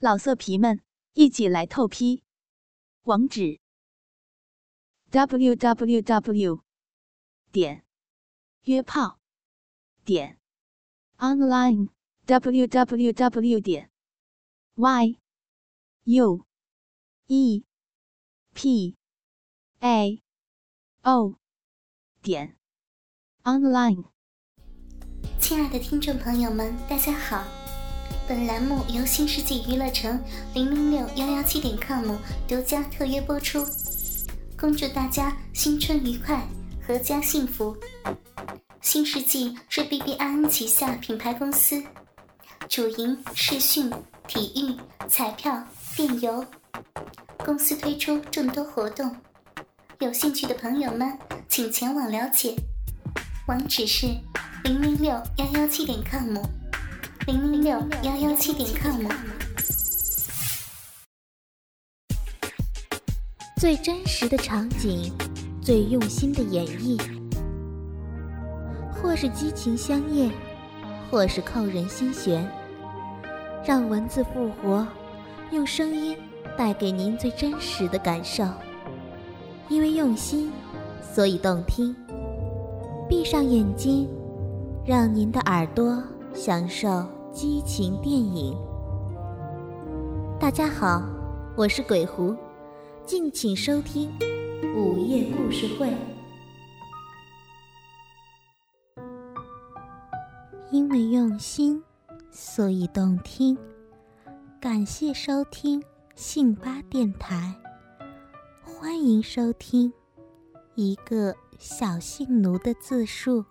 [0.00, 0.80] 老色皮们，
[1.14, 2.22] 一起来透批！
[3.02, 3.58] 网址
[5.10, 6.62] ：w w w
[7.50, 7.84] 点
[8.62, 9.18] 约炮
[10.04, 10.38] 点
[11.16, 11.88] online
[12.26, 13.90] w w w 点
[14.76, 15.18] y
[16.04, 16.46] u
[17.26, 17.64] e
[18.54, 18.96] p
[19.80, 20.22] a
[21.02, 21.34] o
[22.22, 22.56] 点
[23.42, 24.04] online。
[25.40, 27.57] 亲爱的听众朋友们，大家好。
[28.28, 30.22] 本栏目由新世纪娱乐城
[30.52, 32.14] 零零六幺幺七点 com
[32.46, 33.64] 独家特约播出，
[34.54, 36.46] 恭祝大家新春愉快，
[36.86, 37.74] 阖家幸福。
[38.82, 41.82] 新世纪是 B B I N 旗下品牌公司，
[42.68, 43.90] 主营视讯、
[44.26, 44.76] 体育、
[45.08, 45.66] 彩票、
[45.96, 46.44] 电邮。
[47.38, 49.16] 公司推出众多活动，
[50.00, 52.54] 有兴趣的朋友们请前往了解。
[53.46, 54.06] 网址是
[54.64, 56.36] 零零六幺幺七点 com。
[57.28, 59.06] 零零六幺幺七点 com，
[63.60, 65.12] 最真实的场景，
[65.60, 66.98] 最用心的演绎，
[68.90, 70.32] 或是激情相艳，
[71.10, 72.50] 或是扣人心弦，
[73.62, 74.88] 让文字复活，
[75.50, 76.16] 用声音
[76.56, 78.42] 带给您最真实的感受。
[79.68, 80.50] 因为用心，
[81.12, 81.94] 所以动听。
[83.06, 84.08] 闭上眼睛，
[84.86, 87.06] 让您的耳朵享受。
[87.40, 88.58] 激情电影，
[90.40, 91.00] 大家好，
[91.56, 92.34] 我是鬼狐，
[93.06, 94.10] 敬请收听
[94.74, 95.94] 午夜故事会。
[100.72, 101.80] 因为用心，
[102.32, 103.56] 所以动听。
[104.60, 105.80] 感谢收听
[106.16, 107.54] 信巴电台，
[108.64, 109.92] 欢迎收听
[110.74, 113.44] 一个小性奴的自述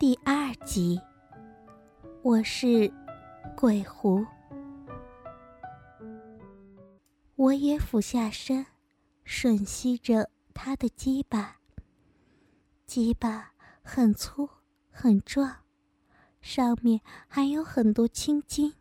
[0.00, 1.00] 第二集。
[2.22, 2.92] 我是
[3.56, 4.26] 鬼狐，
[7.34, 8.66] 我也俯下身，
[9.24, 11.56] 吮吸着他的鸡巴。
[12.84, 14.50] 鸡巴很粗
[14.90, 15.50] 很壮，
[16.42, 18.74] 上面还有很多青筋。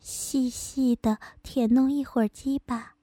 [0.00, 2.96] 细细的舔弄一会儿鸡巴，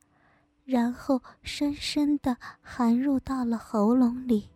[0.65, 4.49] 然后深深的含入到了喉咙里，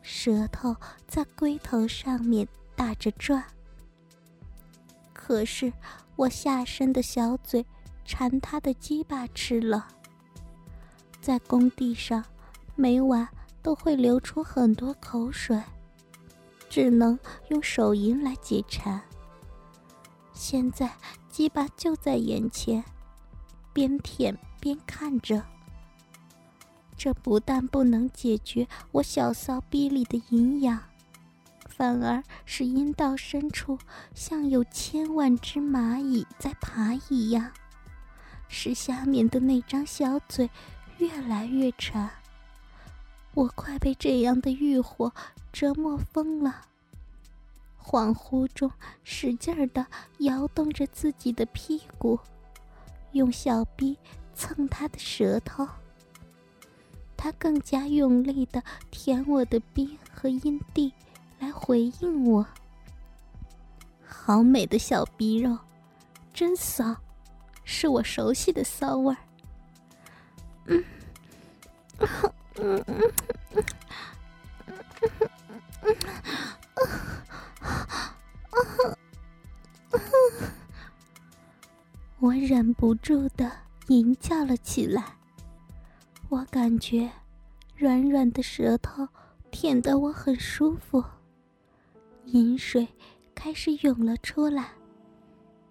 [0.00, 0.76] 舌头
[1.08, 2.46] 在龟头上面。
[2.78, 3.44] 打着转，
[5.28, 5.70] 可是
[6.16, 7.62] 我下身的小嘴
[8.02, 9.86] 馋他的鸡巴吃了，
[11.20, 12.24] 在工地上
[12.74, 13.28] 每晚
[13.60, 15.62] 都会流出很多口水，
[16.70, 17.18] 只能
[17.48, 18.98] 用手淫来解馋。
[20.32, 20.90] 现在
[21.28, 22.82] 鸡巴就在眼前，
[23.74, 25.44] 边舔边看着，
[26.96, 30.82] 这不但不能解决我小骚逼里的营养。
[31.78, 33.78] 反而是阴道深处
[34.12, 37.52] 像有千万只蚂蚁在爬一样，
[38.48, 40.50] 使下面的那张小嘴
[40.96, 42.10] 越来越馋。
[43.32, 45.12] 我快被这样的欲火
[45.52, 46.62] 折磨疯了。
[47.80, 48.68] 恍惚中，
[49.04, 49.86] 使劲儿的
[50.18, 52.18] 摇动着自己的屁股，
[53.12, 53.96] 用小臂
[54.34, 55.64] 蹭他的舌头。
[57.16, 60.92] 他更加用力的舔我的逼和阴蒂。
[61.38, 62.46] 来回应我，
[64.04, 65.58] 好美的小逼肉，
[66.32, 66.96] 真骚，
[67.64, 69.18] 是我熟悉的骚味儿。
[70.66, 70.84] 嗯，
[72.60, 72.84] 嗯
[82.18, 83.50] 我忍不住的
[83.86, 85.04] 吟叫了起来。
[86.28, 87.10] 我感觉
[87.76, 89.08] 软软的舌头
[89.50, 91.02] 舔得我很舒服。
[92.32, 92.86] 饮水
[93.34, 94.72] 开始涌了出来，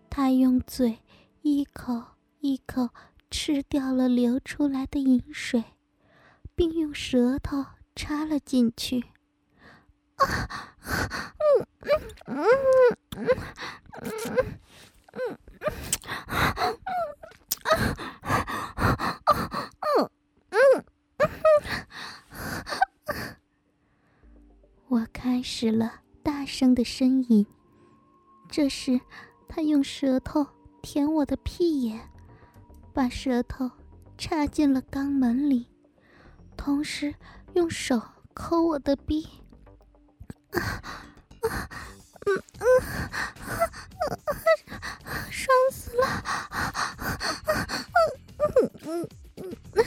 [0.09, 0.97] 他用嘴
[1.43, 2.03] 一口
[2.39, 2.89] 一口
[3.29, 5.63] 吃掉了流出来的饮水，
[6.55, 7.63] 并用舌头
[7.95, 9.03] 插了进去。
[10.15, 10.75] 啊，
[11.37, 13.27] 嗯嗯嗯
[15.13, 15.29] 嗯
[20.49, 20.83] 嗯
[21.19, 21.27] 嗯
[24.87, 26.01] 我开始了。
[26.27, 27.47] 大声的呻吟。
[28.49, 28.99] 这时，
[29.47, 30.45] 他用舌头
[30.81, 32.09] 舔我的屁眼，
[32.93, 33.71] 把舌头
[34.17, 35.67] 插进了肛门里，
[36.57, 37.15] 同时
[37.53, 38.01] 用手
[38.33, 39.25] 抠我的逼。
[40.51, 41.69] 啊啊
[42.25, 42.65] 嗯嗯，
[45.31, 46.05] 爽死了！
[47.93, 47.97] 嗯
[48.39, 49.07] 嗯嗯
[49.37, 49.85] 嗯，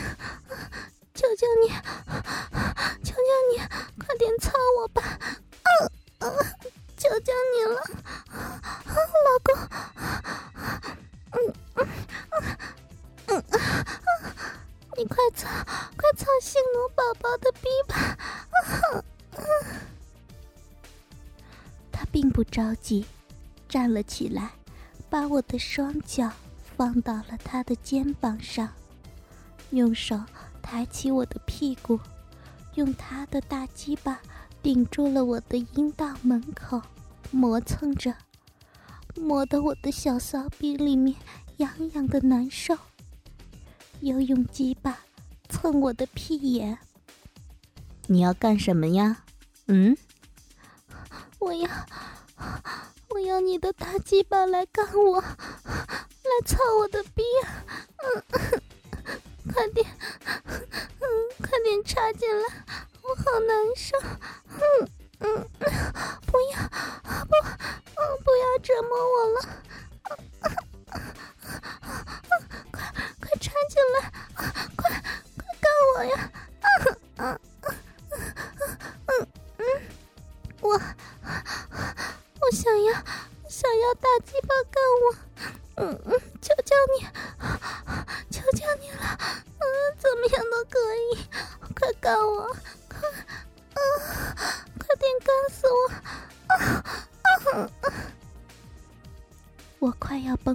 [1.13, 1.69] 求求你，
[3.05, 3.21] 求求
[3.53, 3.59] 你，
[3.99, 5.03] 快点操我吧！
[6.21, 6.27] 啊
[6.97, 7.81] 求求你了。
[8.41, 9.49] 啊老公。
[11.33, 11.37] 嗯
[11.75, 11.89] 嗯
[13.27, 13.61] 嗯嗯
[14.97, 15.49] 你快操
[15.97, 18.17] 快操新奴宝宝的逼吧
[21.91, 23.07] 他并不着急
[23.69, 24.51] 站了起来
[25.09, 26.31] 把我的双脚
[26.77, 28.69] 放到了他的肩膀上
[29.71, 30.21] 用手
[30.61, 31.99] 抬起我的屁股
[32.75, 34.21] 用他的大鸡巴
[34.63, 36.83] 顶住了我的阴道门口，
[37.31, 38.15] 磨蹭着，
[39.17, 41.17] 磨得我的小骚逼里面
[41.57, 42.77] 痒痒的难受。
[44.01, 45.01] 又用鸡巴
[45.49, 46.79] 蹭我的屁眼。
[48.07, 49.25] 你要干什么呀？
[49.67, 49.97] 嗯？
[51.39, 51.69] 我要，
[53.09, 57.23] 我要你的大鸡巴来干我，来操我的逼！
[57.97, 58.23] 嗯，
[59.53, 59.87] 快点，
[60.45, 61.09] 嗯，
[61.39, 62.45] 快点插进来，
[63.11, 63.99] 我好难受。
[64.47, 65.27] 嗯嗯，
[65.59, 66.57] 不要，
[67.27, 67.35] 不，
[67.97, 69.41] 嗯，不要折磨我了。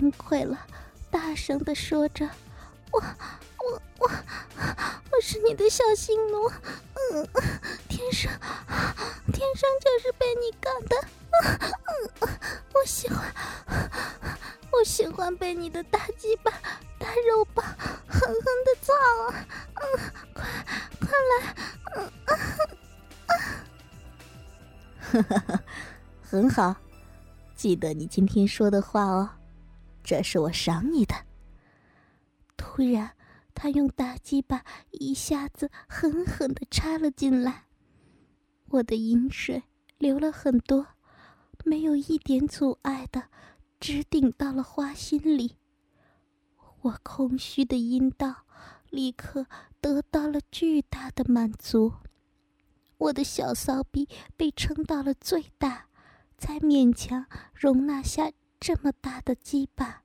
[0.05, 0.59] 崩溃了，
[1.09, 2.29] 大声的说着。
[2.91, 4.11] 我我我
[5.11, 6.47] 我是你的小性奴，
[6.93, 7.27] 嗯，
[7.89, 8.31] 天生
[9.33, 10.95] 天生就是被你干的，
[11.41, 12.29] 嗯，
[12.73, 13.33] 我喜欢
[14.71, 16.51] 我喜欢被你的大鸡巴
[16.99, 17.65] 大肉棒
[18.07, 18.93] 狠狠的操
[19.23, 19.83] 啊，嗯，
[20.35, 20.43] 快
[20.99, 21.55] 快来，
[21.95, 22.11] 嗯
[25.01, 25.59] 哈哈哈，
[26.21, 26.75] 很好，
[27.55, 29.29] 记得你今天说的话哦，
[30.05, 31.15] 这是我赏你的。
[32.55, 33.11] 突然，
[33.55, 37.65] 他用大鸡巴一下子狠狠的插了进来，
[38.67, 39.63] 我的饮水
[39.97, 40.85] 流了很多，
[41.63, 43.29] 没有一点阻碍的，
[43.79, 45.57] 直顶到了花心里。
[46.81, 48.45] 我空虚的阴道
[48.91, 49.47] 立刻
[49.81, 51.93] 得到了巨大的满足，
[52.97, 55.87] 我的小骚逼被撑到了最大，
[56.37, 57.25] 才勉强
[57.55, 58.31] 容纳下
[58.65, 60.01] 这么大的鸡巴。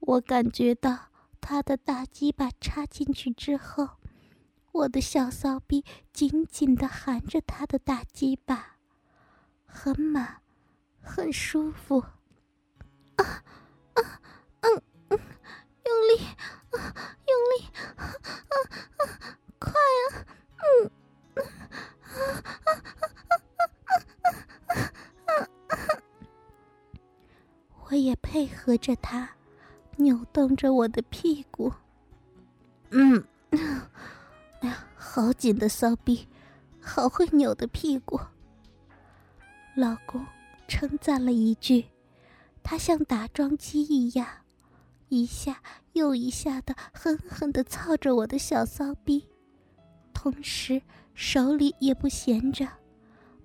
[0.00, 1.10] 我感觉到。
[1.40, 3.98] 他的大鸡巴插进去之后，
[4.72, 8.78] 我的小骚逼紧紧的含着他的大鸡巴，
[9.66, 10.40] 很满，
[11.02, 11.98] 很舒服。
[13.16, 13.22] 啊
[13.92, 14.20] 啊
[14.62, 15.20] 嗯嗯，
[15.84, 16.24] 用力
[16.70, 16.96] 啊
[17.28, 18.54] 用力啊啊
[19.58, 20.24] 快啊
[20.56, 20.90] 嗯
[21.34, 21.38] 啊
[22.64, 22.72] 啊
[23.02, 23.13] 啊
[27.88, 29.30] 我也配合着他。
[29.96, 31.72] 扭动着我的屁股，
[32.90, 33.24] 嗯，
[34.58, 36.26] 哎呀，好紧的骚逼，
[36.80, 38.18] 好会扭的屁股。
[39.76, 40.26] 老公
[40.66, 41.84] 称赞了一句，
[42.64, 44.26] 他像打桩机一样，
[45.10, 49.28] 一下又一下的狠狠的操着我的小骚逼，
[50.12, 50.82] 同时
[51.14, 52.66] 手里也不闲着，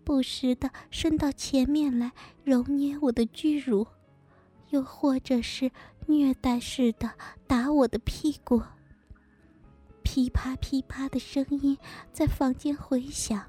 [0.04, 2.12] 不时的伸到前面来
[2.44, 3.86] 揉捏我的巨乳，
[4.70, 5.72] 又或者是。
[6.06, 7.12] 虐待似的
[7.46, 8.60] 打我的屁股，
[10.02, 11.78] 噼啪噼啪的声音
[12.12, 13.46] 在房间回响。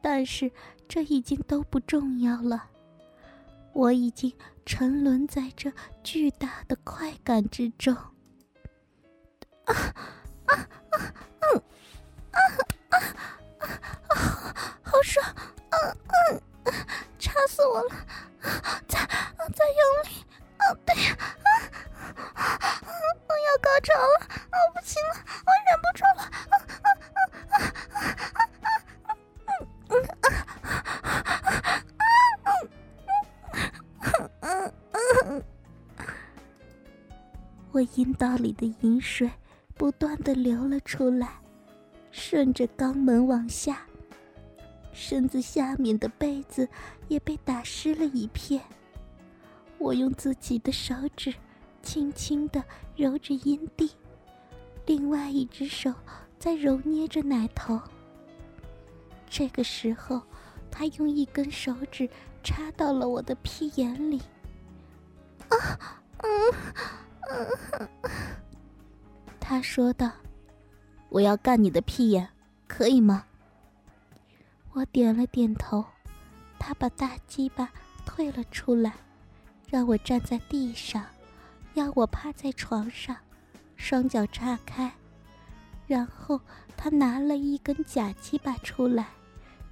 [0.00, 0.50] 但是
[0.88, 2.64] 这已经都不重要了，
[3.72, 4.32] 我已经
[4.66, 5.72] 沉沦在这
[6.02, 7.94] 巨大的快感之中。
[7.94, 9.72] 啊
[10.46, 11.62] 啊啊嗯
[12.32, 12.40] 啊
[12.88, 12.98] 啊
[14.08, 14.76] 啊！
[14.82, 15.24] 好爽！
[15.70, 15.96] 嗯
[16.64, 16.74] 嗯，
[17.16, 17.94] 插死我了！
[18.88, 18.98] 再
[19.54, 20.08] 再用力！
[20.58, 21.16] 啊，对呀，
[22.34, 22.40] 啊，
[23.28, 24.14] 我要高潮了，
[24.50, 25.14] 我，不行了，
[25.46, 26.86] 我忍不住了，啊啊
[27.50, 28.36] 啊啊
[34.40, 35.42] 啊啊
[37.72, 39.30] 我阴道里的饮水
[39.74, 41.28] 不断的流了出来，
[42.10, 43.86] 顺着肛门往下，
[44.92, 46.68] 身子下面的被子
[47.08, 48.62] 也被打湿了一片。
[49.78, 51.34] 我用自己的手指
[51.82, 52.62] 轻轻的
[52.94, 53.90] 揉着阴蒂，
[54.84, 55.92] 另外一只手
[56.38, 57.80] 在揉捏着奶头。
[59.28, 60.20] 这个时候，
[60.70, 62.08] 他用一根手指
[62.44, 64.20] 插到了我的屁眼里。
[65.48, 66.28] 啊，嗯，
[67.30, 67.88] 嗯，
[69.40, 70.12] 他说道
[71.08, 72.28] ：“我要干你的屁眼，
[72.68, 73.24] 可以吗？”
[74.74, 75.84] 我点了点头。
[76.64, 77.68] 他把大鸡巴
[78.06, 78.92] 退了出来。
[79.68, 81.04] 让我站在地上，
[81.74, 83.16] 要我趴在床上，
[83.74, 84.92] 双脚岔开，
[85.88, 86.38] 然后
[86.76, 89.08] 他拿了一根假鸡巴出来，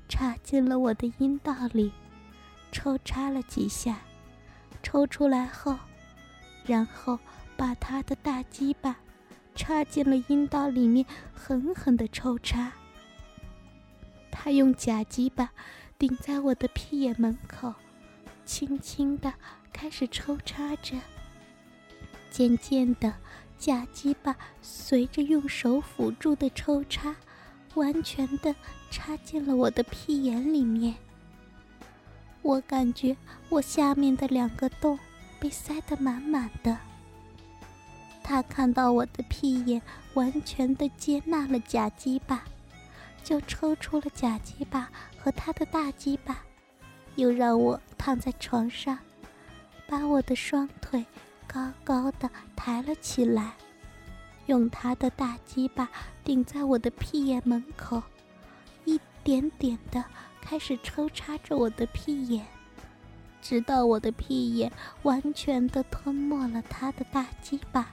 [0.09, 1.93] 插进了我的阴道里，
[2.73, 3.99] 抽插了几下，
[4.83, 5.79] 抽出来后，
[6.65, 7.19] 然后
[7.59, 8.97] 把他的大鸡巴
[9.55, 11.05] 插进了阴道里面，
[11.35, 12.73] 狠狠的抽插。
[14.31, 15.53] 他用假鸡巴
[16.00, 17.75] 顶在我的屁眼门口，
[18.47, 19.35] 轻轻的
[19.71, 20.97] 开始抽插着。
[22.30, 23.12] 渐渐的，
[23.59, 27.14] 假鸡巴随着用手辅助的抽插，
[27.75, 28.54] 完全的
[28.90, 30.95] 插进了我的屁眼里面。
[32.40, 33.14] 我感觉
[33.50, 34.99] 我下面的两个洞
[35.38, 36.78] 被塞得满满的。
[38.23, 39.83] 他看到我的屁眼
[40.14, 42.42] 完全的接纳了假鸡巴。
[43.23, 46.45] 就抽出了假鸡巴和他的大鸡巴，
[47.15, 48.99] 又让我躺在床上，
[49.87, 51.05] 把我的双腿
[51.47, 53.55] 高高的抬了起来，
[54.47, 55.89] 用他的大鸡巴
[56.25, 58.03] 顶在我的屁眼门口，
[58.85, 60.05] 一点点的
[60.41, 62.47] 开始抽插着我的屁眼，
[63.41, 64.73] 直到我的屁眼
[65.03, 67.93] 完全的吞没了他的大鸡巴，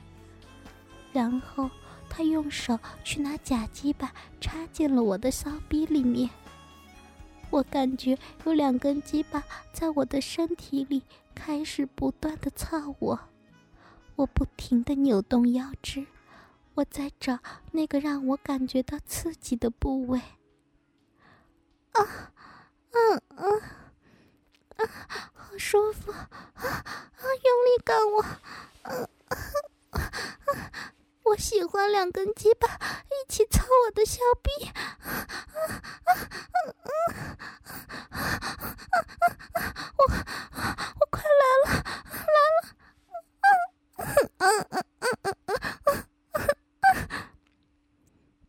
[1.14, 1.70] 然后。
[2.10, 4.12] 他用手去拿假鸡巴
[4.42, 6.30] 插进了我的骚逼里面，
[7.50, 11.04] 我感觉有两根鸡巴在我的身体里
[11.36, 13.20] 开始不断的操我，
[14.16, 16.06] 我不停的扭动腰肢，
[16.74, 17.40] 我在找
[17.72, 20.20] 那个让我感觉到刺激的部位。
[21.94, 22.32] 啊，
[22.92, 23.62] 嗯嗯，
[24.78, 24.90] 啊，
[25.34, 26.84] 好舒服，啊啊，
[27.22, 28.26] 用力干我，
[28.84, 29.08] 嗯。
[31.30, 34.50] 我喜欢两根鸡巴一起操我的小臂，
[39.98, 40.06] 我
[41.00, 41.68] 我快来了，
[42.34, 42.62] 来了，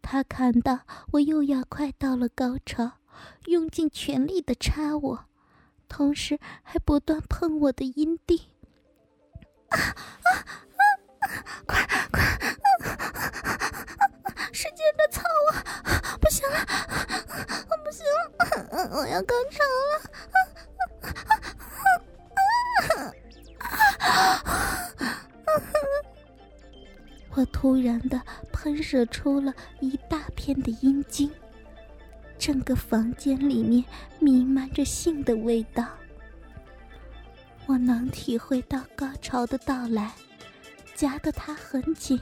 [0.01, 0.81] 他看到
[1.13, 2.93] 我又要快到了高潮，
[3.47, 5.25] 用尽全力的插我，
[5.89, 8.51] 同时还不断碰我的阴蒂。
[9.71, 11.35] 啊啊啊！
[11.67, 12.08] 快！
[14.61, 15.53] 使劲的操我！
[16.19, 16.59] 不行了，
[17.71, 19.63] 我不行了，我要高潮
[19.93, 20.01] 了！
[27.37, 28.21] 我突然的
[28.53, 31.31] 喷射出了一大片的阴茎，
[32.37, 33.85] 整个房间里面
[34.19, 35.87] 弥漫着性的味道。
[37.67, 40.11] 我能体会到高潮的到来，
[40.97, 42.21] 夹得他很紧。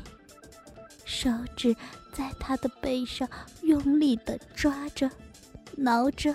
[1.06, 1.74] 手指
[2.16, 3.28] 在他的背上
[3.61, 5.11] 用力的抓着、
[5.76, 6.35] 挠着，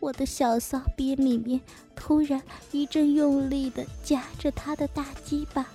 [0.00, 1.58] 我的小骚逼里面
[1.94, 2.42] 突然
[2.72, 5.66] 一阵用力的夹着他的大鸡巴，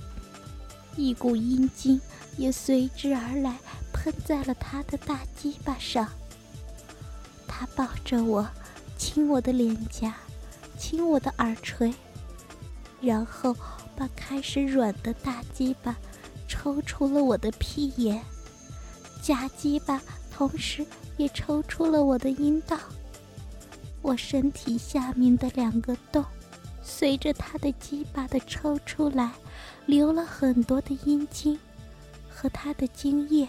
[0.95, 1.99] 一股阴茎
[2.37, 3.57] 也随之而来，
[3.91, 6.07] 喷在了他的大鸡巴上。
[7.47, 8.47] 他抱着我，
[8.99, 10.13] 亲我的脸颊，
[10.77, 11.91] 亲我的耳垂，
[13.01, 13.55] 然后
[13.95, 15.97] 把开始软的大鸡巴。
[16.47, 18.21] 抽出了我的屁眼，
[19.21, 20.01] 假鸡巴
[20.31, 20.85] 同时
[21.17, 22.77] 也抽出了我的阴道。
[24.01, 26.25] 我身体下面的两个洞，
[26.81, 29.31] 随着他的鸡巴的抽出来，
[29.85, 31.59] 流了很多的阴茎
[32.27, 33.47] 和他的精液，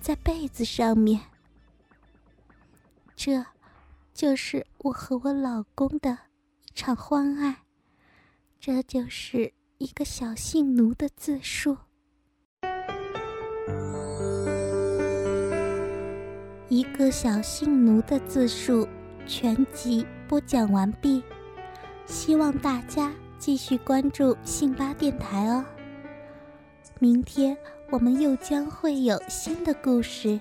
[0.00, 1.20] 在被子上面。
[3.14, 3.44] 这，
[4.14, 6.10] 就是我和我老公的
[6.66, 7.62] 一场欢爱，
[8.58, 11.76] 这就是一个小性奴的自述。
[16.68, 18.88] 一个小性奴的自述
[19.26, 21.22] 全集播讲完毕，
[22.06, 25.64] 希望大家继续关注信巴电台哦。
[26.98, 27.56] 明天
[27.90, 30.40] 我们又将会有新的故事，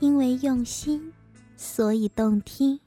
[0.00, 1.12] 因为用心，
[1.56, 2.78] 所以动听。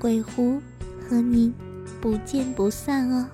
[0.00, 0.60] 鬼狐
[1.00, 1.54] 和您
[2.00, 3.28] 不见不散哦。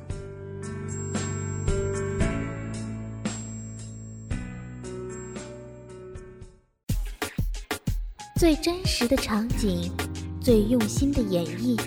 [8.41, 9.93] 最真实的场景，
[10.41, 11.79] 最用心的演绎，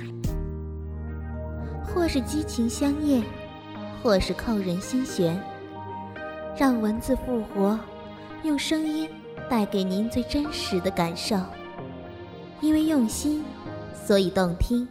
[1.83, 3.23] 或是激情相艳，
[4.03, 5.35] 或是扣人心弦。
[6.55, 7.79] 让文字复活，
[8.43, 9.09] 用声音
[9.49, 11.35] 带给您最真实的感受。
[12.61, 13.43] 因为用心，
[14.05, 14.87] 所以动听。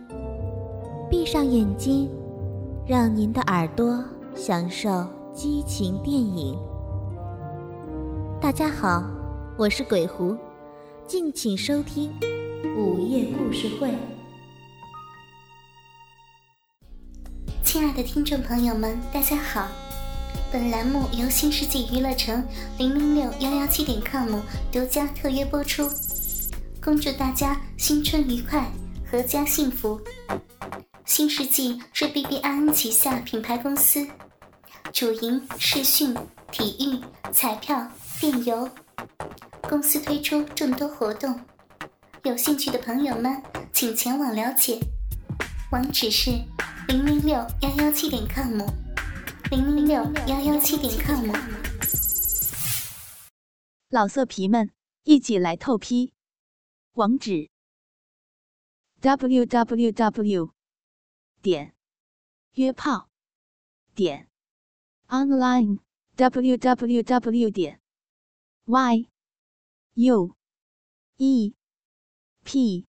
[1.09, 2.11] 闭上眼睛，
[2.85, 4.03] 让您的耳朵
[4.35, 6.59] 享受激情电影。
[8.41, 9.05] 大家好，
[9.57, 10.37] 我是鬼狐。
[11.07, 12.13] 敬请收听
[12.77, 13.93] 午夜故事会。
[17.65, 19.69] 亲爱的听众朋友们，大家好，
[20.53, 22.47] 本栏目由新世纪娱乐城
[22.79, 24.41] 零零六幺幺七点 com
[24.71, 25.89] 独家特约播出，
[26.83, 28.71] 恭祝大家新春愉快，
[29.11, 30.01] 阖家幸福。
[31.05, 34.07] 新世纪是 B B I N 旗下品牌公司，
[34.93, 36.15] 主营视讯、
[36.51, 37.01] 体育、
[37.33, 37.87] 彩票、
[38.21, 38.69] 电邮。
[39.73, 41.41] 公司推出众多活动，
[42.25, 44.79] 有兴趣的朋友们请前往了解。
[45.71, 46.31] 网址是
[46.89, 48.61] 零零六幺幺七点 com。
[49.51, 51.27] 零零六幺幺七点 com，
[53.89, 54.71] 老色皮们
[55.05, 56.13] 一起来透批，
[56.93, 57.49] 网址
[59.01, 60.51] ：w w w
[61.41, 61.75] 点
[62.57, 63.09] 约炮
[63.95, 64.29] 点
[65.09, 65.79] online
[66.17, 67.81] w w w 点
[68.67, 69.09] y
[69.95, 70.35] u
[71.19, 71.55] e.
[72.45, 72.87] P.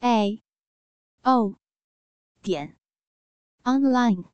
[0.00, 0.42] A.
[1.24, 1.56] O.
[2.42, 2.76] 点。
[3.64, 4.31] Online。